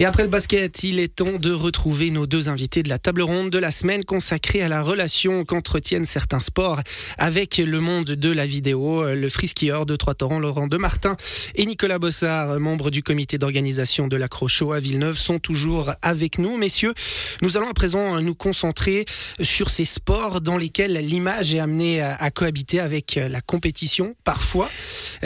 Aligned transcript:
Et 0.00 0.04
après 0.04 0.22
le 0.22 0.28
basket, 0.28 0.84
il 0.84 1.00
est 1.00 1.12
temps 1.12 1.40
de 1.40 1.50
retrouver 1.50 2.12
nos 2.12 2.28
deux 2.28 2.48
invités 2.48 2.84
de 2.84 2.88
la 2.88 3.00
table 3.00 3.20
ronde 3.20 3.50
de 3.50 3.58
la 3.58 3.72
semaine 3.72 4.04
consacrée 4.04 4.62
à 4.62 4.68
la 4.68 4.80
relation 4.80 5.44
qu'entretiennent 5.44 6.06
certains 6.06 6.38
sports 6.38 6.80
avec 7.16 7.58
le 7.58 7.80
monde 7.80 8.12
de 8.12 8.30
la 8.30 8.46
vidéo. 8.46 9.04
Le 9.12 9.28
freeskieur 9.28 9.86
de 9.86 9.96
Trois-Torrents, 9.96 10.38
Laurent 10.38 10.68
Demartin 10.68 11.16
et 11.56 11.66
Nicolas 11.66 11.98
Bossard, 11.98 12.60
membres 12.60 12.92
du 12.92 13.02
comité 13.02 13.38
d'organisation 13.38 14.06
de 14.06 14.16
l'accrocho 14.16 14.72
à 14.72 14.78
Villeneuve, 14.78 15.18
sont 15.18 15.40
toujours 15.40 15.90
avec 16.00 16.38
nous. 16.38 16.56
Messieurs, 16.56 16.94
nous 17.42 17.56
allons 17.56 17.68
à 17.68 17.74
présent 17.74 18.20
nous 18.20 18.36
concentrer 18.36 19.04
sur 19.40 19.68
ces 19.68 19.84
sports 19.84 20.40
dans 20.40 20.58
lesquels 20.58 20.92
l'image 20.92 21.54
est 21.54 21.58
amenée 21.58 22.02
à 22.02 22.30
cohabiter 22.30 22.78
avec 22.78 23.18
la 23.28 23.40
compétition. 23.40 24.14
Parfois, 24.22 24.70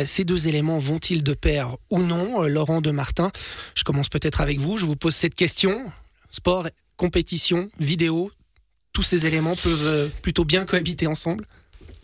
ces 0.03 0.25
deux 0.25 0.49
éléments 0.49 0.79
vont-ils 0.79 1.23
de 1.23 1.35
pair 1.35 1.77
ou 1.91 2.01
non? 2.01 2.41
Laurent 2.45 2.81
Demartin, 2.81 3.31
je 3.75 3.85
commence 3.85 4.09
peut-être 4.09 4.41
avec 4.41 4.62
Je 4.77 4.87
vous 4.87 4.97
pose 4.97 5.15
cette 5.15 5.35
question. 5.35 5.91
Sport, 6.31 6.69
compétition, 6.97 7.69
vidéo, 7.79 8.31
tous 8.93 9.03
ces 9.03 9.27
éléments 9.27 9.57
peuvent 9.57 9.87
euh, 9.87 10.09
plutôt 10.23 10.45
bien 10.45 10.65
cohabiter 10.65 11.07
ensemble 11.07 11.45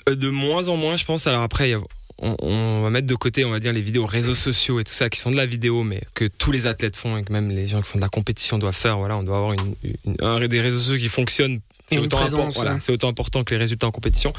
euh, 0.09 0.17
De 0.17 0.29
moins 0.29 0.69
en 0.69 0.77
moins, 0.77 0.97
je 0.97 1.05
pense. 1.05 1.27
Alors 1.27 1.43
après, 1.43 1.75
on, 2.19 2.83
va 2.83 2.91
mettre 2.91 3.07
de 3.07 3.15
côté, 3.15 3.45
on 3.45 3.51
va 3.51 3.61
dire, 3.61 3.73
les 3.73 3.81
vidéos 3.81 4.07
réseaux 4.07 4.35
sociaux 4.35 4.81
et 4.81 4.85
tout 4.85 4.93
ça 4.93 5.09
qui 5.09 5.21
sont 5.21 5.31
de 5.31 5.37
la 5.37 5.47
vidéo, 5.47 5.85
mais 5.85 6.03
que 6.15 6.25
tous 6.25 6.51
les 6.51 6.67
athlètes 6.67 6.97
font 6.97 7.17
et 7.17 7.23
que 7.23 7.33
même 7.33 7.51
les 7.51 7.69
gens 7.69 7.81
qui 7.81 7.89
font 7.89 7.99
de 7.99 8.03
la 8.03 8.09
compétition 8.09 8.59
doivent 8.59 8.75
faire. 8.75 8.99
Voilà, 8.99 9.17
on 9.17 9.23
doit 9.23 9.37
avoir 9.39 10.49
des 10.49 10.61
réseaux 10.61 10.79
sociaux 10.79 10.99
qui 10.99 11.09
fonctionnent 11.09 11.61
c'est 11.89 11.99
autant, 11.99 12.19
autant, 12.89 13.09
important 13.09 13.45
que 13.45 13.55
les 13.55 13.61
résultats 13.61 13.87
en 13.87 13.91
compétition. 13.91 14.33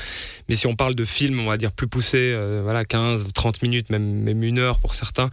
Mais 0.48 0.56
si 0.56 0.68
on 0.68 0.76
parle 0.76 0.96
de 0.96 1.06
films, 1.06 1.40
on 1.40 1.48
va 1.48 1.58
dire 1.58 1.72
plus 1.72 1.88
poussés, 1.88 2.32
euh, 2.34 2.62
voilà, 2.64 2.86
15, 2.86 3.26
30 3.34 3.62
minutes, 3.64 3.90
même, 3.90 4.04
même 4.04 4.44
une 4.44 4.60
heure 4.60 4.80
pour 4.80 4.96
certains, 4.96 5.30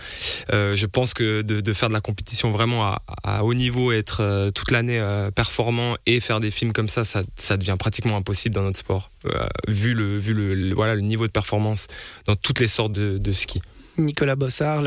euh, 0.53 0.75
je 0.75 0.87
pense 0.87 1.15
que 1.15 1.43
de, 1.43 1.61
de, 1.61 1.73
faire 1.73 1.89
de 1.89 1.95
la 1.95 2.01
compétition 2.01 2.51
vraiment 2.51 2.85
à, 2.85 3.03
à 3.23 3.45
haut 3.45 3.55
niveau, 3.55 3.93
être 3.93 4.23
euh, 4.23 4.51
toute 4.51 4.71
l'année 4.71 4.99
euh, 4.99 5.31
performant 5.31 5.97
et 6.07 6.21
faire 6.21 6.41
des 6.41 6.51
films 6.51 6.73
comme 6.73 6.89
ça, 6.89 7.05
ça, 7.05 7.23
ça 7.37 7.57
devient 7.57 7.77
pratiquement 7.79 8.17
impossible 8.17 8.55
dans 8.55 8.63
notre 8.63 8.79
sport, 8.79 9.11
vu, 9.69 9.93
le, 9.93 10.19
vu 10.19 10.33
le, 10.35 10.75
voilà, 10.75 10.95
le 10.95 11.03
niveau 11.03 11.27
de 11.27 11.33
performance 11.33 11.87
dans 12.27 12.37
toutes 12.37 12.61
les 12.61 12.69
sortes 12.69 12.93
de, 12.93 13.19
de 13.19 13.33
ski. 13.33 13.61
Nicolas 13.99 14.37
Bossard, 14.37 14.83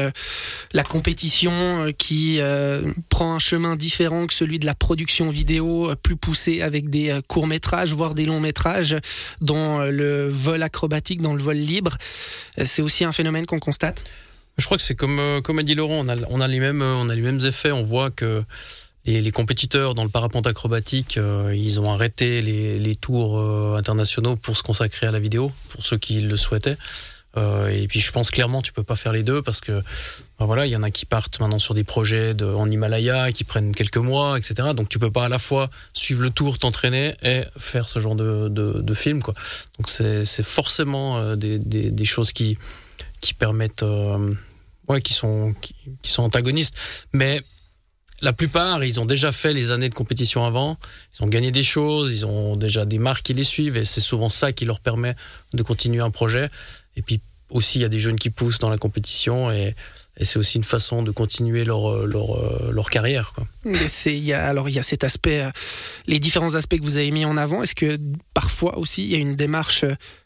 la 0.74 0.84
compétition 0.84 1.52
euh, 1.52 1.92
qui 1.92 2.38
euh, 2.40 2.82
prend 3.10 3.36
un 3.36 3.40
chemin 3.40 3.76
différent 3.76 4.28
que 4.28 4.34
celui 4.34 4.60
de 4.60 4.66
la 4.66 4.76
production 4.76 5.30
vidéo, 5.30 5.92
euh, 5.92 5.96
plus 5.96 6.16
poussée 6.16 6.62
avec 6.62 6.90
des 6.90 7.20
courts 7.28 7.48
métrages, 7.48 7.94
voire 7.94 8.16
des 8.16 8.26
longs 8.26 8.40
métrages, 8.40 8.96
dans 9.42 9.84
le 9.84 10.28
vol 10.28 10.64
acrobatique, 10.64 11.22
dans 11.22 11.34
le 11.34 11.42
vol 11.42 11.58
libre. 11.58 11.98
C'est 12.64 12.82
aussi 12.82 13.04
un 13.04 13.12
phénomène 13.12 13.46
qu'on 13.46 13.60
constate 13.60 14.04
Je 14.58 14.66
crois 14.66 14.78
que 14.78 14.84
c'est 14.84 14.96
comme, 14.96 15.42
comme 15.44 15.60
a 15.60 15.64
dit 15.64 15.76
Laurent, 15.76 16.06
on 16.06 16.42
a, 16.42 16.48
les 16.48 16.60
mêmes, 16.60 16.82
on 16.82 17.10
a 17.10 17.16
les 17.16 17.22
mêmes 17.22 17.40
effets. 17.46 17.72
On 17.72 17.84
voit 17.84 18.12
que 18.12 18.44
les, 19.06 19.22
les 19.22 19.32
compétiteurs 19.32 19.94
dans 19.94 20.04
le 20.04 20.10
parapente 20.10 20.48
acrobatique, 20.48 21.20
ils 21.54 21.80
ont 21.80 21.92
arrêté 21.92 22.42
les, 22.42 22.80
les 22.80 22.96
tours 22.96 23.40
internationaux 23.78 24.36
pour 24.36 24.58
se 24.58 24.64
consacrer 24.64 25.08
à 25.08 25.12
la 25.12 25.20
vidéo, 25.20 25.52
pour 25.70 25.86
ceux 25.86 25.98
qui 25.98 26.22
le 26.22 26.38
souhaitaient. 26.38 26.78
Euh, 27.38 27.68
et 27.70 27.88
puis 27.88 28.00
je 28.00 28.12
pense 28.12 28.32
clairement 28.32 28.64
tu 28.64 28.74
peux 28.74 28.84
pas 28.84 28.96
faire 28.96 29.14
les 29.14 29.22
deux 29.22 29.44
parce 29.44 29.62
que 29.62 29.84
ben 30.40 30.48
voilà 30.48 30.66
il 30.66 30.72
y 30.72 30.76
en 30.76 30.82
a 30.82 30.90
qui 30.90 31.06
partent 31.06 31.40
maintenant 31.40 31.60
sur 31.60 31.76
des 31.76 31.84
projets 31.84 32.36
en 32.42 32.68
Himalaya 32.68 33.32
qui 33.32 33.44
prennent 33.44 33.76
quelques 33.76 33.98
mois 33.98 34.36
etc 34.40 34.70
donc 34.74 34.90
tu 34.90 34.98
peux 34.98 35.12
pas 35.12 35.26
à 35.26 35.30
la 35.30 35.38
fois 35.38 35.70
suivre 35.94 36.24
le 36.24 36.32
tour 36.32 36.58
t'entraîner 36.58 37.14
et 37.22 37.44
faire 37.56 37.88
ce 37.88 38.00
genre 38.00 38.16
de, 38.16 38.48
de, 38.50 38.94
film 38.96 39.22
quoi. 39.22 39.36
Donc 39.78 39.88
c'est 39.90 40.26
forcément 40.44 41.18
euh, 41.18 41.36
des, 41.36 41.60
des, 41.60 42.06
choses 42.06 42.34
qui 42.34 42.58
qui 43.22 43.36
permettent 43.36 43.84
euh, 43.84 44.34
ouais 44.88 45.02
qui 45.02 45.14
sont 45.14 45.54
qui 46.02 46.12
sont 46.12 46.24
antagonistes. 46.24 46.78
Mais 47.14 47.42
la 48.22 48.34
plupart, 48.34 48.84
ils 48.84 49.00
ont 49.00 49.06
déjà 49.06 49.32
fait 49.32 49.54
les 49.54 49.72
années 49.72 49.90
de 49.90 49.96
compétition 49.96 50.46
avant, 50.46 50.78
ils 51.18 51.24
ont 51.24 51.28
gagné 51.28 51.52
des 51.52 51.64
choses, 51.64 52.12
ils 52.12 52.26
ont 52.26 52.56
déjà 52.56 52.86
des 52.86 52.98
marques 52.98 53.24
qui 53.24 53.34
les 53.34 53.44
suivent, 53.44 53.78
et 53.78 53.86
c'est 53.86 54.02
souvent 54.02 54.30
ça 54.30 54.52
qui 54.52 54.66
leur 54.66 54.80
permet 54.80 55.16
de 55.54 55.64
continuer 55.64 56.02
un 56.02 56.12
projet. 56.12 56.50
Et 56.96 57.02
puis 57.02 57.22
aussi, 57.50 57.80
il 57.80 57.82
y 57.82 57.86
a 57.86 57.90
des 57.90 58.00
jeunes 58.00 58.20
qui 58.20 58.30
poussent 58.30 58.60
dans 58.60 58.70
la 58.70 58.78
compétition 58.78 59.52
et, 59.52 59.76
c'est 60.22 60.38
aussi 60.38 60.58
une 60.58 60.66
façon 60.66 61.02
de 61.02 61.12
continuer 61.12 61.64
leur, 61.64 62.06
leur, 62.06 62.72
leur 62.74 62.90
carrière. 62.90 63.32
Quoi. 63.34 63.48
y 64.20 64.34
a, 64.34 64.46
alors 64.46 64.68
il 64.68 64.76
y 64.76 64.80
a 64.80 64.84
cet 64.84 65.06
aspect, 65.06 65.44
euh, 65.44 65.50
les 66.08 66.20
différents 66.20 66.56
aspects 66.56 66.78
que 66.78 66.84
vous 66.84 66.98
avez 66.98 67.12
mis 67.12 67.24
en 67.24 67.38
avant. 67.38 67.64
Est-ce 67.64 67.74
que 67.74 67.98
parfois 68.34 68.78
aussi 68.80 69.06
il 69.06 69.12
y 69.12 69.16
a 69.16 69.18
une 69.18 69.38
démarche 69.38 69.86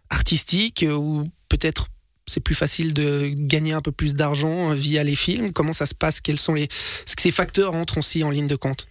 artistique 0.10 0.82
euh, 0.82 0.94
ou 0.94 1.26
peut-être 1.48 1.90
c'est 2.26 2.40
plus 2.40 2.56
facile 2.56 2.94
de 2.94 3.32
gagner 3.34 3.74
un 3.74 3.82
peu 3.82 3.92
plus 3.92 4.14
d'argent 4.14 4.72
euh, 4.72 4.74
via 4.74 5.04
les 5.04 5.16
films 5.16 5.52
Comment 5.52 5.74
ça 5.74 5.86
se 5.86 5.96
passe? 5.96 6.22
Quels 6.22 6.40
sont 6.40 6.54
les 6.54 6.64
Est-ce 6.64 7.16
que 7.16 7.22
ces 7.22 7.32
facteurs 7.32 7.74
entrent 7.74 7.98
aussi 7.98 8.24
en 8.24 8.30
ligne 8.30 8.48
de 8.48 8.56
compte? 8.56 8.88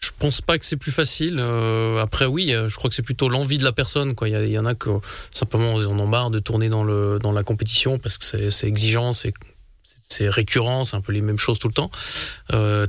Je 0.00 0.10
pense 0.18 0.40
pas 0.40 0.58
que 0.58 0.66
c'est 0.66 0.76
plus 0.76 0.90
facile. 0.90 1.36
Euh, 1.38 1.98
après, 2.00 2.26
oui, 2.26 2.52
euh, 2.52 2.68
je 2.68 2.74
crois 2.74 2.90
que 2.90 2.96
c'est 2.96 3.04
plutôt 3.04 3.28
l'envie 3.28 3.58
de 3.58 3.64
la 3.64 3.70
personne. 3.70 4.14
Il, 4.22 4.48
y, 4.48 4.58
en 4.58 4.66
a 4.66 4.74
que 4.74 4.90
simplement 5.30 5.74
on 5.74 6.00
en 6.00 6.06
marre 6.08 6.30
de 6.30 6.40
tourner 6.40 6.68
dans, 6.68 6.82
le, 6.82 7.20
dans 7.22 7.30
la 7.30 7.44
compétition 7.44 8.00
parce 8.00 8.18
que 8.18 8.50
c'est 8.50 8.66
exigeant, 8.66 9.12
c'est 9.12 9.32
c'est 10.08 10.28
récurrent, 10.28 10.84
c'est 10.84 10.96
un 10.96 11.00
peu 11.00 11.12
les 11.12 11.22
mêmes 11.22 11.38
choses 11.38 11.58
tout 11.58 11.68
le 11.68 11.74
temps. 11.74 11.90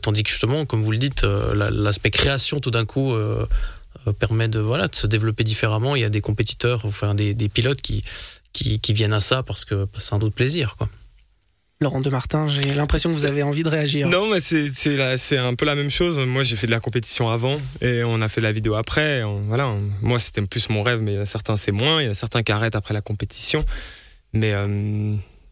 Tandis 0.01 0.23
que 0.23 0.29
justement, 0.29 0.65
comme 0.65 0.81
vous 0.81 0.91
le 0.91 0.97
dites, 0.97 1.23
l'aspect 1.23 2.11
création 2.11 2.59
tout 2.59 2.69
d'un 2.69 2.83
coup 2.83 3.15
permet 4.19 4.49
de 4.49 4.59
voilà 4.59 4.89
de 4.89 4.95
se 4.95 5.07
développer 5.07 5.45
différemment. 5.45 5.95
Il 5.95 6.01
y 6.01 6.05
a 6.05 6.09
des 6.09 6.19
compétiteurs, 6.19 6.81
enfin 6.83 7.15
des, 7.15 7.33
des 7.33 7.47
pilotes 7.47 7.81
qui, 7.81 8.03
qui, 8.53 8.79
qui 8.79 8.93
viennent 8.93 9.13
à 9.13 9.19
ça 9.19 9.43
parce 9.43 9.65
que 9.65 9.87
c'est 9.97 10.13
un 10.13 10.19
autre 10.19 10.35
plaisir, 10.35 10.75
quoi. 10.77 10.87
Laurent 11.81 11.99
de 11.99 12.09
Martin, 12.09 12.47
j'ai 12.47 12.73
l'impression 12.73 13.09
que 13.09 13.15
vous 13.15 13.25
avez 13.25 13.43
envie 13.43 13.63
de 13.63 13.67
réagir. 13.67 14.07
Non, 14.07 14.27
mais 14.27 14.39
c'est 14.39 15.37
un 15.37 15.53
peu 15.53 15.65
la 15.65 15.75
même 15.75 15.89
chose. 15.89 16.17
Moi, 16.19 16.43
j'ai 16.43 16.55
fait 16.55 16.67
de 16.67 16.71
la 16.71 16.79
compétition 16.79 17.29
avant 17.29 17.57
et 17.81 18.03
on 18.05 18.21
a 18.21 18.29
fait 18.29 18.39
de 18.39 18.45
la 18.45 18.53
vidéo 18.53 18.75
après. 18.75 19.21
voilà, 19.47 19.75
moi, 20.01 20.17
c'était 20.17 20.41
plus 20.43 20.69
mon 20.69 20.81
rêve, 20.81 21.01
mais 21.01 21.13
il 21.13 21.17
y 21.17 21.21
a 21.21 21.25
certains, 21.25 21.57
c'est 21.57 21.73
moins. 21.73 22.01
Il 22.01 22.07
y 22.07 22.09
a 22.09 22.13
certains 22.13 22.41
qui 22.41 22.53
arrêtent 22.53 22.75
après 22.75 22.93
la 22.93 23.01
compétition. 23.01 23.65
Mais 24.31 24.53
euh, 24.53 24.67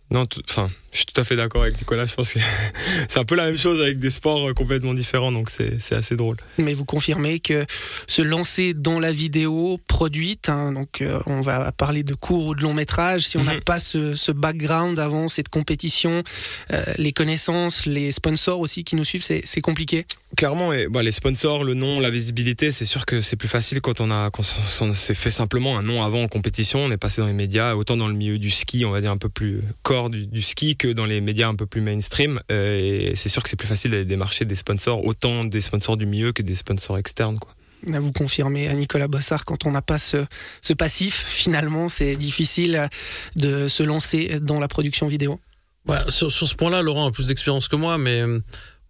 non, 0.10 0.26
enfin, 0.50 0.70
je 0.92 0.98
suis 0.98 1.06
tout 1.06 1.20
à 1.20 1.24
fait 1.24 1.36
d'accord 1.36 1.62
avec 1.62 1.78
Nicolas. 1.78 2.06
Je 2.06 2.14
pense 2.14 2.34
que 2.34 2.40
c'est 3.08 3.20
un 3.20 3.24
peu 3.24 3.36
la 3.36 3.46
même 3.46 3.58
chose 3.58 3.82
avec 3.82 4.00
des 4.00 4.10
sports 4.10 4.50
euh, 4.50 4.54
complètement 4.54 4.94
différents, 4.94 5.32
donc 5.32 5.50
c'est 5.50 5.96
assez 5.96 6.16
drôle. 6.16 6.38
Mais 6.58 6.74
vous 6.74 6.86
confirmez 6.86 7.40
que 7.40 7.66
se 8.08 8.22
lancer 8.22 8.74
dans 8.74 9.00
la 9.00 9.12
vidéo 9.12 9.80
produite, 9.88 10.50
hein, 10.50 10.74
donc 10.74 11.02
euh, 11.02 11.20
on 11.26 11.42
va 11.42 11.72
parler 11.72 12.04
de 12.04 12.14
court 12.14 12.46
ou 12.46 12.56
de 12.56 12.62
long 12.62 12.74
métrage, 12.74 13.22
si 13.22 13.38
on 13.38 13.44
n'a 13.44 13.56
mhm. 13.56 13.62
pas 13.62 13.80
ce, 13.80 14.16
ce, 14.16 14.32
background 14.32 15.00
avant 15.00 15.28
cette 15.28 15.50
compétition, 15.50 16.24
euh, 16.72 16.84
les 16.98 17.12
connaissances, 17.14 17.86
les 17.86 18.12
sponsors 18.12 18.60
aussi 18.60 18.84
qui 18.84 18.96
nous 18.96 19.06
suivent, 19.06 19.24
c'est 19.24 19.62
compliqué. 19.62 20.06
Clairement, 20.36 20.74
et, 20.74 20.88
bah, 20.88 21.04
les 21.04 21.12
sponsors, 21.12 21.64
le 21.64 21.74
nom, 21.74 22.00
la 22.00 22.10
visibilité, 22.10 22.72
c'est 22.72 22.86
sûr 22.86 23.06
que 23.06 23.22
c'est 23.22 23.36
plus 23.36 23.50
facile 23.50 23.82
quand 23.82 24.02
on 24.02 24.12
a 24.12 24.30
quand 24.30 24.44
s'est 24.44 25.14
fait 25.14 25.30
simplement 25.30 25.78
un 25.78 25.84
nom 25.84 26.04
avant 26.04 26.24
en 26.24 26.28
compétition. 26.28 26.80
On 26.80 26.92
est 26.92 26.98
passé 26.98 27.22
dans 27.22 27.28
les 27.28 27.34
médias, 27.34 27.76
autant 27.76 27.98
dans 27.98 28.08
le 28.08 28.14
milieu 28.14 28.40
du 28.40 28.50
ski, 28.50 28.86
on 28.86 28.92
va 28.92 29.02
dire 29.02 29.12
un 29.12 29.18
peu 29.18 29.30
plus 29.30 29.62
corps 29.84 30.10
du, 30.10 30.28
du 30.28 30.42
ski 30.42 30.76
que 30.82 30.88
dans 30.88 31.06
les 31.06 31.22
médias 31.22 31.48
un 31.48 31.54
peu 31.54 31.68
plus 31.68 31.82
mainstream. 31.82 32.40
Euh, 32.52 33.12
et 33.12 33.16
c'est 33.16 33.30
sûr 33.30 33.44
que 33.44 33.50
c'est 33.50 33.56
plus 33.56 33.68
facile 33.68 33.92
d'aller 33.92 34.06
démarcher 34.06 34.46
des 34.46 34.56
sponsors, 34.56 35.06
autant 35.06 35.44
des 35.44 35.62
sponsors 35.62 35.96
du 35.96 36.08
milieu 36.08 36.32
que 36.32 36.42
des 36.42 36.56
sponsors 36.56 36.98
externes. 36.98 37.38
Quoi. 37.38 37.54
Vous 38.00 38.12
confirmez 38.12 38.68
à 38.68 38.74
Nicolas 38.74 39.08
Bossard, 39.08 39.46
quand 39.46 39.68
on 39.68 39.72
n'a 39.72 39.84
pas 39.84 40.00
ce, 40.00 40.26
ce 40.64 40.74
passif, 40.74 41.24
finalement, 41.28 41.88
c'est 41.88 42.16
difficile 42.16 42.90
de 43.36 43.68
se 43.68 43.84
lancer 43.84 44.40
dans 44.40 44.60
la 44.60 44.68
production 44.68 45.08
vidéo. 45.08 45.40
Ouais, 45.88 45.98
sur, 46.10 46.32
sur, 46.32 46.48
ce 46.48 46.56
point-là, 46.56 46.82
Laurent 46.82 47.08
a 47.08 47.12
plus 47.12 47.28
d'expérience 47.28 47.68
que 47.68 47.76
moi, 47.76 48.00
mais 48.00 48.22
euh, 48.22 48.40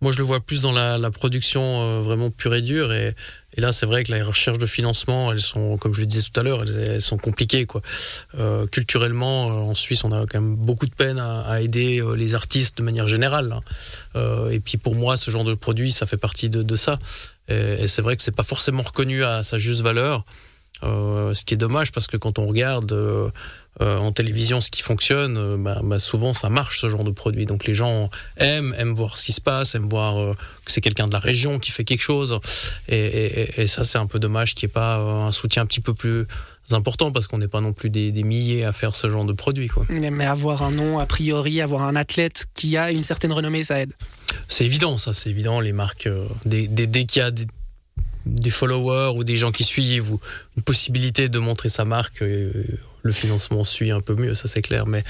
moi 0.01 0.11
je 0.11 0.17
le 0.17 0.23
vois 0.23 0.39
plus 0.39 0.63
dans 0.63 0.71
la, 0.71 1.11
production 1.11 1.61
euh, 1.61 1.99
vraiment 2.01 2.31
pure 2.31 2.55
et 2.55 2.61
dure. 2.61 2.91
Et 2.91 3.13
là, 3.57 3.71
c'est 3.71 3.85
vrai 3.85 4.03
que 4.03 4.11
les 4.11 4.21
recherches 4.21 4.57
de 4.57 4.65
financement, 4.65 5.31
elles 5.31 5.41
sont, 5.41 5.77
comme 5.77 5.93
je 5.93 5.99
le 5.99 6.05
disais 6.05 6.23
tout 6.23 6.39
à 6.39 6.43
l'heure, 6.43 6.63
elles, 6.63 7.01
sont 7.01 7.17
compliquées. 7.17 7.65
Quoi. 7.65 7.81
Euh, 8.39 8.65
culturellement, 8.65 9.49
euh, 9.49 9.71
en 9.71 9.75
Suisse, 9.75 10.03
on 10.03 10.11
a 10.11 10.25
quand 10.25 10.39
même 10.39 10.55
beaucoup 10.55 10.85
de 10.85 10.95
peine 10.95 11.19
à, 11.19 11.61
aider 11.61 12.01
les 12.15 12.33
artistes 12.33 12.77
de 12.77 12.83
manière 12.83 13.07
générale. 13.07 13.53
Hein. 14.15 14.49
Et 14.51 14.59
puis 14.59 14.77
pour 14.77 14.95
moi, 14.95 15.17
ce 15.17 15.29
genre 15.29 15.43
de 15.43 15.53
produit, 15.53 15.91
ça 15.91 16.05
fait 16.05 16.17
partie 16.17 16.49
de, 16.49 16.63
de 16.63 16.75
ça. 16.75 16.97
Et, 17.49 17.83
et 17.83 17.87
c'est 17.87 18.01
vrai 18.01 18.15
que 18.15 18.23
c'est 18.23 18.35
pas 18.35 18.43
forcément 18.43 18.83
reconnu 18.83 19.23
à 19.23 19.43
sa 19.43 19.59
juste 19.59 19.81
valeur. 19.81 20.25
Euh, 20.83 21.33
ce 21.33 21.45
qui 21.45 21.53
est 21.53 21.57
dommage 21.57 21.91
parce 21.91 22.07
que 22.07 22.17
quand 22.17 22.39
on 22.39 22.45
regarde 22.45 22.91
euh, 22.91 23.29
euh, 23.81 23.97
en 23.97 24.11
télévision 24.11 24.61
ce 24.61 24.69
qui 24.69 24.81
fonctionne, 24.81 25.63
bah, 25.63 25.79
bah, 25.83 25.99
souvent 25.99 26.33
ça 26.33 26.49
marche 26.49 26.81
ce 26.81 26.89
genre 26.89 27.03
de 27.03 27.11
produit. 27.11 27.45
Donc 27.45 27.65
les 27.65 27.73
gens 27.73 28.09
aiment, 28.37 28.75
aiment 28.77 28.95
voir 28.95 29.17
ce 29.17 29.25
qui 29.25 29.33
se 29.33 29.41
passe, 29.41 29.75
aiment 29.75 29.89
voir 29.89 30.35
que 30.65 30.71
c'est 30.71 30.81
quelqu'un 30.81 31.07
de 31.07 31.13
la 31.13 31.19
région 31.19 31.59
qui 31.59 31.71
fait 31.71 31.83
quelque 31.83 32.01
chose. 32.01 32.39
Et, 32.87 32.97
et, 32.97 33.61
et 33.61 33.67
ça 33.67 33.83
c'est 33.83 33.97
un 33.97 34.07
peu 34.07 34.19
dommage 34.19 34.53
qu'il 34.53 34.67
n'y 34.67 34.71
ait 34.71 34.73
pas 34.73 34.97
un 34.97 35.31
soutien 35.31 35.63
un 35.63 35.65
petit 35.65 35.81
peu 35.81 35.93
plus 35.93 36.25
important 36.73 37.11
parce 37.11 37.27
qu'on 37.27 37.37
n'est 37.37 37.47
pas 37.47 37.61
non 37.61 37.73
plus 37.73 37.89
des, 37.89 38.11
des, 38.11 38.23
milliers 38.23 38.63
à 38.63 38.71
faire 38.71 38.95
ce 38.95 39.09
genre 39.09 39.25
de 39.25 39.33
produit. 39.33 39.67
Quoi. 39.67 39.85
Mais 39.89 40.25
avoir 40.25 40.63
un 40.63 40.71
nom, 40.71 40.99
a 40.99 41.05
priori, 41.05 41.61
avoir 41.61 41.83
un 41.83 41.95
athlète 41.95 42.45
qui 42.53 42.77
a 42.77 42.91
une 42.91 43.03
certaine 43.03 43.33
renommée, 43.33 43.63
ça 43.63 43.79
aide. 43.79 43.93
C'est 44.47 44.65
évident, 44.65 44.97
ça, 44.97 45.13
c'est 45.13 45.29
évident. 45.29 45.59
Les 45.59 45.73
marques, 45.73 46.07
euh, 46.07 46.27
dès, 46.45 46.67
dès, 46.67 46.87
dès 46.87 47.05
qu'il 47.05 47.21
y 47.21 47.25
a 47.25 47.31
des, 47.31 47.45
des 48.25 48.49
followers 48.49 49.13
ou 49.17 49.23
des 49.23 49.35
gens 49.35 49.51
qui 49.51 49.63
suivent 49.63 50.11
ou 50.11 50.19
une 50.57 50.63
possibilité 50.63 51.29
de 51.29 51.39
montrer 51.39 51.69
sa 51.69 51.85
marque, 51.85 52.21
euh, 52.21 52.51
le 53.03 53.11
financement 53.11 53.63
suit 53.63 53.91
un 53.91 54.01
peu 54.01 54.15
mieux, 54.15 54.35
ça 54.35 54.47
c'est 54.47 54.61
clair. 54.61 54.85
Mais 54.85 55.03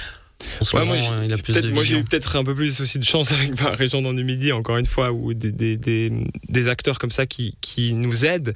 Ouais, 0.74 0.86
moi, 0.86 0.96
j'ai- 1.84 2.00
eu 2.00 2.04
peut-être 2.04 2.36
un 2.36 2.44
peu 2.44 2.56
plus 2.56 2.82
aussi 2.82 2.98
de 2.98 3.04
chance 3.04 3.32
avec 3.32 3.62
ma 3.62 3.70
région 3.72 4.02
dans 4.02 4.12
du 4.14 4.24
Midi, 4.24 4.52
encore 4.52 4.78
une 4.78 4.88
fois, 4.88 5.12
ou 5.12 5.36
des, 5.36 5.52
des, 5.52 5.78
des, 5.78 6.12
des 6.50 6.68
acteurs 6.68 6.98
comme 6.98 7.12
ça 7.12 7.28
qui, 7.28 7.56
qui 7.62 7.94
nous 7.94 8.26
aident. 8.26 8.56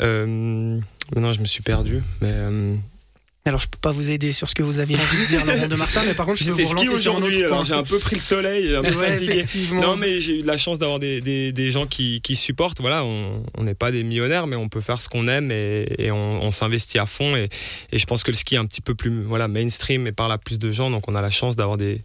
Euh, 0.00 0.78
maintenant, 1.14 1.32
je 1.34 1.40
me 1.40 1.44
suis 1.44 1.62
perdu, 1.62 1.96
mais 2.22 2.30
euh, 2.32 2.74
Alors, 3.46 3.58
je 3.58 3.68
peux 3.68 3.78
pas 3.80 3.90
vous 3.90 4.10
aider 4.10 4.32
sur 4.32 4.50
ce 4.50 4.54
que 4.54 4.62
vous 4.62 4.80
aviez 4.80 4.96
envie 4.98 5.22
de 5.22 5.26
dire, 5.26 5.46
Laurent 5.46 5.66
de 5.66 5.74
Martin, 5.74 6.02
mais 6.06 6.12
par 6.12 6.26
contre, 6.26 6.38
je 6.42 6.52
peux 6.52 6.62
vous 6.62 6.66
ski 6.66 6.86
relancer 6.88 7.00
sur 7.00 7.14
un 7.14 7.16
aujourd'hui. 7.18 7.44
autre 7.44 7.48
point. 7.48 7.64
j'ai 7.64 7.72
un 7.72 7.82
peu 7.84 7.98
pris 7.98 8.16
le 8.16 8.20
soleil, 8.20 8.76
un 8.76 8.82
peu 8.82 8.94
Ouais, 8.94 9.16
fatigué. 9.16 9.44
Non, 9.80 9.96
mais 9.96 10.20
j'ai 10.20 10.40
eu 10.40 10.42
de 10.42 10.46
la 10.46 10.58
chance 10.58 10.78
d'avoir 10.78 10.98
des, 10.98 11.22
des, 11.22 11.50
des 11.50 11.70
gens 11.70 11.86
qui, 11.86 12.20
qui 12.20 12.36
supportent. 12.36 12.80
Voilà, 12.82 13.02
on 13.02 13.42
on 13.56 13.64
n'est 13.64 13.74
pas 13.74 13.92
des 13.92 14.02
millionnaires, 14.02 14.46
mais 14.46 14.56
on 14.56 14.68
peut 14.68 14.82
faire 14.82 15.00
ce 15.00 15.08
qu'on 15.08 15.26
aime 15.26 15.50
et, 15.50 15.86
et 15.98 16.10
on, 16.10 16.42
on 16.42 16.52
s'investit 16.52 16.98
à 16.98 17.06
fond. 17.06 17.34
Et, 17.34 17.48
et 17.92 17.98
je 17.98 18.04
pense 18.04 18.22
que 18.24 18.30
le 18.30 18.36
ski 18.36 18.56
est 18.56 18.58
un 18.58 18.66
petit 18.66 18.82
peu 18.82 18.94
plus 18.94 19.22
voilà, 19.22 19.48
mainstream 19.48 20.06
et 20.06 20.12
parle 20.12 20.32
à 20.32 20.38
plus 20.38 20.58
de 20.58 20.70
gens. 20.70 20.90
Donc 20.90 21.08
on 21.08 21.14
a 21.14 21.22
la 21.22 21.30
chance 21.30 21.56
d'avoir 21.56 21.78
des, 21.78 22.02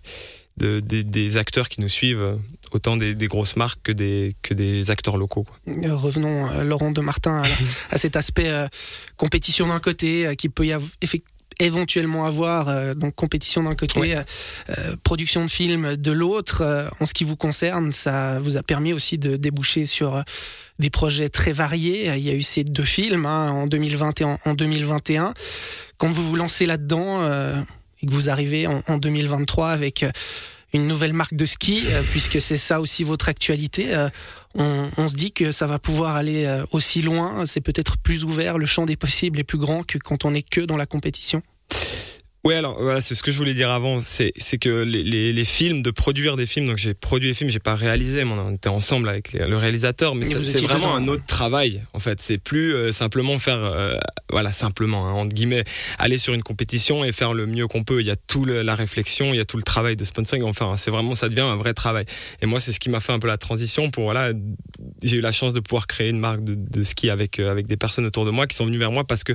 de- 0.58 0.80
des, 0.80 1.04
des 1.04 1.38
acteurs 1.38 1.70
qui 1.70 1.82
nous 1.82 1.90
suivent, 1.90 2.38
autant 2.72 2.98
des, 2.98 3.16
des 3.16 3.28
grosses 3.28 3.56
marques 3.56 3.80
que 3.84 3.92
des, 3.92 4.36
que 4.42 4.54
des 4.54 4.92
acteurs 4.92 5.18
locaux. 5.18 5.44
quoi. 5.44 5.58
Euh, 5.86 5.96
Revenons, 5.96 6.50
euh, 6.52 6.64
Laurent 6.64 6.92
de 6.92 7.02
Martin, 7.02 7.42
à, 7.92 7.98
cet 7.98 8.16
aspect 8.16 8.50
euh, 8.50 8.68
compétition 9.18 9.68
d'un 9.68 9.80
côté, 9.80 10.28
euh, 10.28 10.34
qui 10.36 10.50
peut 10.50 10.66
y 10.66 10.72
avoir 10.74 10.90
éventuellement 11.62 12.26
avoir 12.26 12.68
euh, 12.68 12.94
donc 12.94 13.16
compétition 13.16 13.64
d'un 13.64 13.76
côté, 13.76 14.00
Ouais. 14.02 14.16
euh, 14.16 14.24
euh, 14.78 14.96
production 15.04 15.46
de 15.46 15.50
films 15.50 15.96
de 15.96 16.12
l'autre. 16.12 16.62
Euh, 16.62 16.90
en 17.00 17.06
ce 17.06 17.14
qui 17.14 17.24
vous 17.24 17.38
concerne, 17.38 17.94
ça 17.94 18.40
vous 18.42 18.58
a 18.58 18.64
permis 18.64 18.92
aussi 18.92 19.18
de 19.18 19.38
déboucher 19.38 19.86
sur 19.86 20.16
euh, 20.18 20.22
des 20.80 20.90
projets 20.90 21.30
très 21.30 21.54
variés. 21.54 22.10
Euh, 22.10 22.18
Il 22.18 22.24
y 22.26 22.30
a 22.30 22.34
eu 22.34 22.44
ces 22.44 22.66
deux 22.66 22.84
films 22.84 23.26
hein, 23.26 23.52
en 23.52 23.68
2020 23.68 24.20
et 24.22 24.24
en, 24.26 24.38
en 24.44 24.54
2021. 24.54 25.34
Quand 25.98 26.10
vous 26.10 26.24
vous 26.30 26.36
lancez 26.36 26.66
là-dedans 26.66 27.22
euh, 27.22 27.56
que 28.06 28.12
vous 28.12 28.30
arrivez 28.30 28.68
en, 28.68 28.82
en 28.88 28.98
2023 28.98 29.70
avec 29.70 30.04
euh, 30.04 30.12
une 30.74 30.88
nouvelle 30.88 31.14
marque 31.14 31.36
de 31.36 31.46
ski, 31.46 31.84
euh, 31.88 32.02
puisque 32.12 32.42
c'est 32.42 32.58
ça 32.58 32.82
aussi 32.82 33.04
votre 33.04 33.30
actualité. 33.30 33.94
euh, 33.96 34.10
on, 34.56 34.90
on 34.98 35.10
se 35.10 35.16
dit 35.16 35.32
que 35.32 35.52
ça 35.52 35.68
va 35.68 35.80
pouvoir 35.80 36.16
aller 36.16 36.48
aussi 36.72 37.02
loin, 37.02 37.46
c'est 37.46 37.60
peut-être 37.60 37.98
plus 37.98 38.24
ouvert, 38.24 38.58
le 38.58 38.66
champ 38.66 38.86
des 38.86 38.96
possibles 38.96 39.38
est 39.38 39.44
plus 39.44 39.58
grand 39.58 39.84
que 39.84 39.98
quand 39.98 40.24
on 40.24 40.34
est 40.34 40.48
que 40.48 40.62
dans 40.62 40.78
la 40.78 40.86
compétition. 40.86 41.42
Ouais, 42.46 42.54
alors 42.54 42.80
voilà, 42.80 43.02
c'est 43.02 43.16
ce 43.16 43.24
que 43.24 43.32
je 43.32 43.38
voulais 43.38 43.56
dire 43.56 43.72
avant. 43.72 44.04
C'est 44.06 44.32
c'est 44.38 44.60
que 44.60 44.84
les, 44.84 45.02
les, 45.02 45.34
les 45.34 45.44
films, 45.46 45.82
de 45.82 45.90
produire 45.90 46.36
des 46.36 46.46
films, 46.46 46.68
donc 46.68 46.78
j'ai 46.78 46.94
produit 46.94 47.30
des 47.30 47.34
films, 47.34 47.50
j'ai 47.50 47.58
pas 47.58 47.76
réalisé, 47.76 48.24
mais 48.24 48.34
on 48.34 48.54
était 48.54 48.70
ensemble 48.70 49.10
avec 49.10 49.34
les- 49.34 49.48
le 49.48 49.58
réalisateur, 49.58 50.14
mais 50.14 50.26
c'est 50.44 50.62
vraiment 50.62 50.94
dedans. 51.00 51.12
un 51.12 51.16
autre 51.16 51.26
travail. 51.26 51.82
En 51.94 52.00
fait, 52.00 52.22
c'est 52.22 52.38
plus 52.38 52.76
euh, 52.76 52.92
simplement 52.92 53.40
faire, 53.40 53.58
euh, 53.64 53.98
voilà, 54.30 54.52
simplement 54.52 55.08
hein, 55.08 55.14
entre 55.14 55.34
guillemets, 55.34 55.64
aller 55.98 56.20
sur 56.20 56.36
une 56.36 56.44
compétition 56.44 57.04
et 57.04 57.12
faire 57.12 57.34
le 57.34 57.48
mieux 57.48 57.68
qu'on 57.68 57.84
peut. 57.84 58.00
Il 58.02 58.06
y 58.06 58.12
a 58.12 58.16
tout 58.16 58.46
le- 58.46 58.62
la 58.62 58.76
réflexion, 58.76 59.34
il 59.34 59.38
y 59.38 59.40
a 59.40 59.46
tout 59.46 59.58
le 59.58 59.64
travail 59.64 59.96
de 59.96 60.04
sponsoring. 60.04 60.44
Enfin, 60.44 60.76
c'est 60.78 60.92
vraiment, 60.92 61.16
ça 61.16 61.30
devient 61.30 61.40
un 61.42 61.56
vrai 61.56 61.74
travail. 61.74 62.06
Et 62.44 62.46
moi, 62.46 62.60
c'est 62.60 62.74
ce 62.74 62.80
qui 62.80 62.90
m'a 62.90 63.00
fait 63.00 63.12
un 63.14 63.20
peu 63.20 63.28
la 63.28 63.40
transition 63.40 63.90
pour 63.90 64.04
voilà, 64.04 64.34
j'ai 65.02 65.16
eu 65.18 65.22
la 65.22 65.32
chance 65.32 65.54
de 65.54 65.62
pouvoir 65.62 65.88
créer 65.88 66.10
une 66.12 66.20
marque 66.20 66.44
de, 66.44 66.54
de 66.54 66.84
ski 66.84 67.10
avec 67.10 67.40
euh, 67.40 67.50
avec 67.50 67.66
des 67.66 67.76
personnes 67.78 68.06
autour 68.06 68.24
de 68.24 68.30
moi 68.30 68.46
qui 68.46 68.56
sont 68.56 68.68
venues 68.68 68.78
vers 68.78 68.92
moi 68.92 69.04
parce 69.04 69.24
que 69.24 69.34